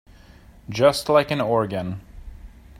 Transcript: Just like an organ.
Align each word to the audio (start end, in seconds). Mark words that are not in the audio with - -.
Just 0.67 1.09
like 1.09 1.29
an 1.29 1.39
organ. 1.41 2.01